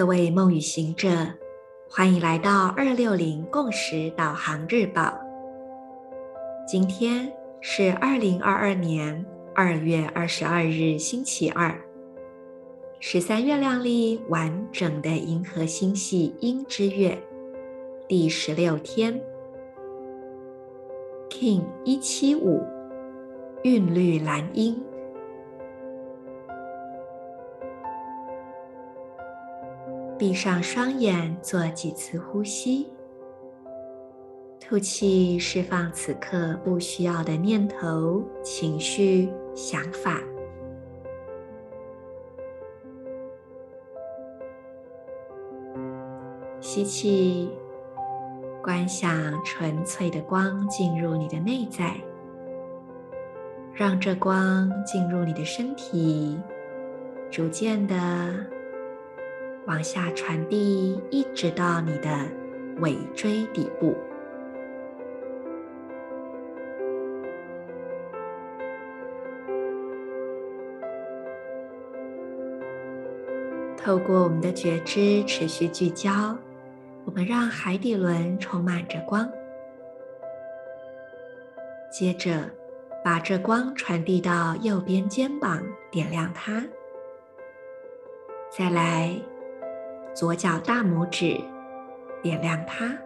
[0.00, 1.10] 各位梦与行者，
[1.86, 5.12] 欢迎来到二六零共识导航日报。
[6.66, 7.30] 今天
[7.60, 9.22] 是二零二二年
[9.54, 11.78] 二月二十二日，星期二，
[12.98, 17.22] 十三月亮历完整的银河星系鹰之月
[18.08, 19.20] 第十六天
[21.28, 22.62] ，King 一七五，
[23.64, 24.82] 韵律蓝鹰。
[30.20, 32.86] 闭上双眼，做几次呼吸，
[34.60, 40.20] 吐气，释放此刻不需要的念头、情绪、想法。
[46.60, 47.50] 吸气，
[48.62, 51.96] 观想纯粹的光进入你的内在，
[53.72, 56.38] 让这光进入你的身体，
[57.30, 57.96] 逐渐的。
[59.70, 62.08] 往下传递，一直到你的
[62.80, 63.96] 尾椎底部。
[73.76, 76.36] 透过我们的觉知持续聚焦，
[77.04, 79.30] 我们让海底轮充满着光。
[81.92, 82.50] 接着，
[83.04, 85.62] 把这光传递到右边肩膀，
[85.92, 86.60] 点亮它。
[88.50, 89.14] 再来。
[90.14, 91.40] 左脚大拇指，
[92.22, 92.96] 点亮它。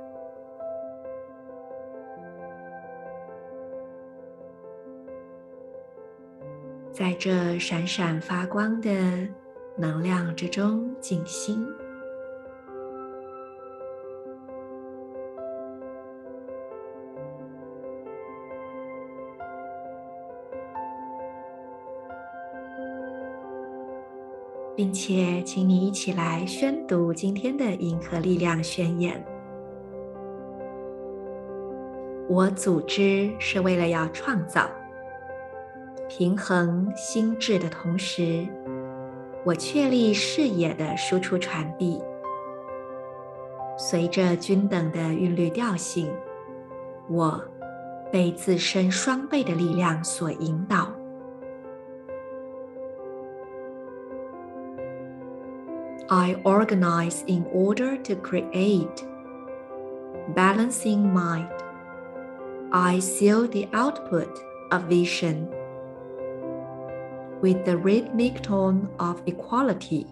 [6.92, 8.90] 在这闪闪发光的
[9.76, 11.66] 能量之中静心。
[24.76, 29.24] 并且，请你一起来宣读今天的银河力量宣言。
[32.28, 34.68] 我组织是为了要创造
[36.08, 38.46] 平衡心智的同时，
[39.44, 42.02] 我确立视野的输出传递，
[43.78, 46.10] 随着均等的韵律调性，
[47.08, 47.40] 我
[48.10, 50.88] 被自身双倍的力量所引导。
[56.10, 59.04] I organize in order to create
[60.34, 61.48] balancing mind.
[62.72, 64.38] I seal the output
[64.70, 65.48] of vision
[67.40, 70.06] with the rhythmic tone of equality.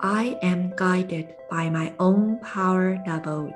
[0.00, 3.54] I am guided by my own power doubled.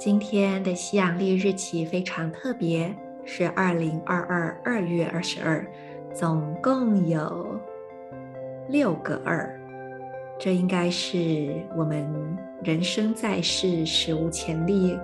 [0.00, 2.90] 今天的西洋历日期非常特别，
[3.26, 5.62] 是二零二二二月二十二，
[6.14, 7.60] 总共有
[8.66, 9.60] 六个二，
[10.38, 12.08] 这应该是我们
[12.64, 14.98] 人生在世史无前例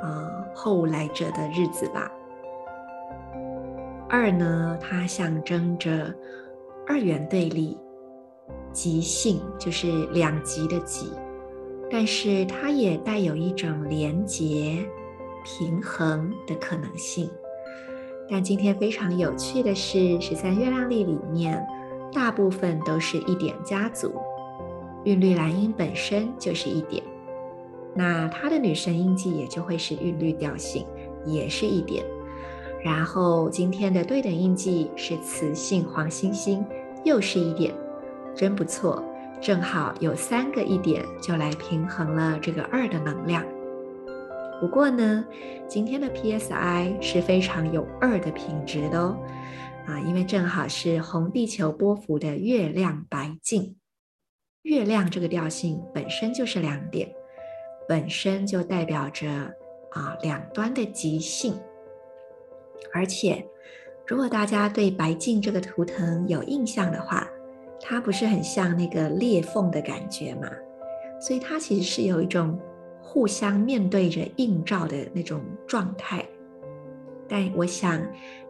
[0.00, 2.10] 啊后来者的日子吧。
[4.08, 6.10] 二呢，它象征着
[6.86, 7.76] 二元对立，
[8.72, 11.12] 极性就是两极的极。
[11.90, 14.84] 但是它也带有一种连结、
[15.44, 17.30] 平衡的可能性。
[18.28, 21.64] 但今天非常有趣的是，十三月亮历里面
[22.12, 24.14] 大部分都是一点家族，
[25.04, 27.04] 韵律蓝音本身就是一点，
[27.94, 30.86] 那它的女神印记也就会是韵律调性，
[31.26, 32.04] 也是一点。
[32.82, 36.64] 然后今天的对等印记是雌性黄星星，
[37.04, 37.74] 又是一点，
[38.34, 39.04] 真不错。
[39.44, 43.44] 正好有三个一点，就来平衡了这个二的能量。
[44.58, 45.22] 不过呢，
[45.68, 49.18] 今天的 PSI 是非常有二的品质的哦，
[49.86, 53.76] 啊，因为正好是红地球波幅的月亮白镜。
[54.62, 57.12] 月亮这个调性本身就是两点，
[57.86, 59.28] 本身就代表着
[59.90, 61.54] 啊两端的极性。
[62.94, 63.46] 而且，
[64.06, 67.28] 如果大家对白镜这个图腾有印象的话，
[67.86, 70.48] 它不是很像那个裂缝的感觉嘛，
[71.20, 72.58] 所以它其实是有一种
[73.02, 76.24] 互相面对着映照的那种状态。
[77.28, 78.00] 但我想，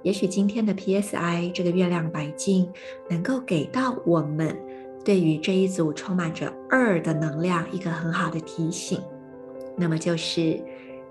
[0.03, 2.73] 也许今天的 PSI 这个月亮白镜
[3.11, 4.57] 能够给到我们
[5.05, 9.01] 对于这一组充满着二的能量一个很好的提醒，
[9.77, 10.63] 那么就是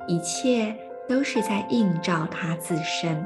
[0.08, 0.74] 一切
[1.10, 3.26] 都是在映照它自身。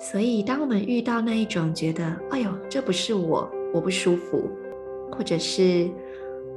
[0.00, 4.48] 所以，当我们遇到那一种觉得“哎呦，这不是我，我不舒服”
[5.12, 5.90] 或者是，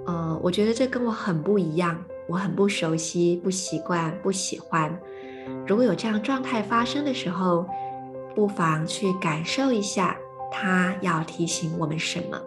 [0.06, 4.98] 呃，我觉得这跟我很不一样，我很不熟悉、不习惯、不喜欢。
[5.68, 7.66] 如果有这样状态发生的时候，
[8.34, 10.18] 不妨去感受一下，
[10.50, 12.42] 它要提醒我们什么，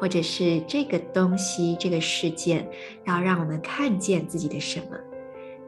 [0.00, 2.68] 或者是这个东西、这个事件
[3.04, 4.98] 要让我们看见自己的什么。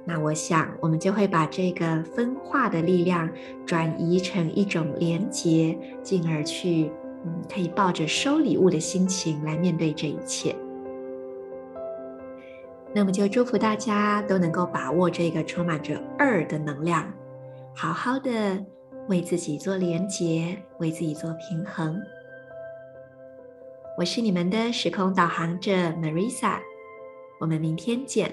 [0.08, 3.28] 那我想，我们就会把这个分化的力量
[3.66, 6.92] 转移成一种连结，进而去，
[7.24, 10.54] 嗯，可以抱着收礼物的心情来面对这一切。
[12.94, 17.12] 那么就祝福大家都能够把握这个充满着二的能量，
[17.74, 18.64] 好好的。
[19.08, 21.96] 为自己做连结，为自己做平衡。
[23.96, 26.58] 我是你们的时空导航者 Marisa，
[27.38, 28.32] 我们明天见。